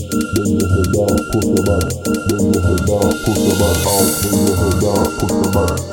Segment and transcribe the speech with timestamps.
[0.00, 1.86] your head down, push the back.
[2.28, 4.06] Bring your head down, push your back out.
[4.22, 5.85] Bend your head down, push the back.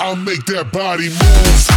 [0.00, 1.73] I'll make that body move.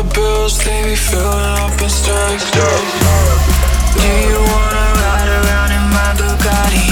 [0.00, 2.50] Dollar bills, they be filling up in stacks.
[2.50, 6.84] Do you wanna ride around in my Bugatti?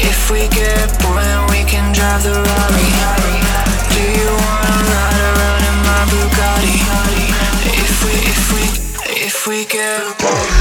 [0.00, 2.88] If we get bored, then we can drive the Rari.
[3.94, 6.76] Do you wanna ride around in my Bugatti?
[7.84, 8.62] If we, if we,
[9.26, 10.57] if we get bored.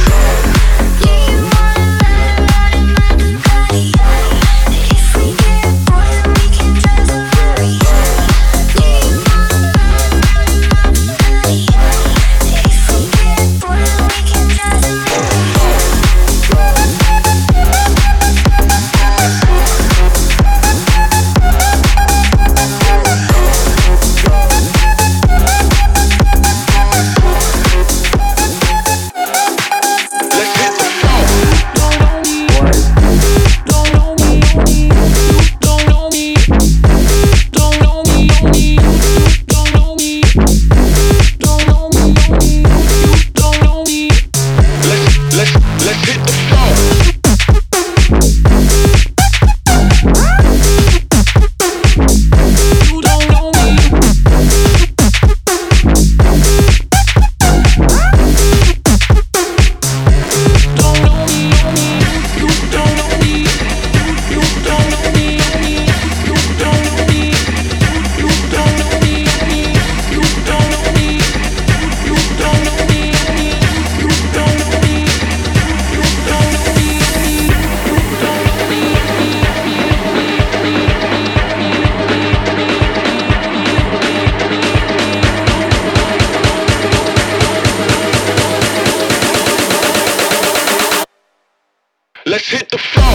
[92.29, 93.07] Let's hit the floor.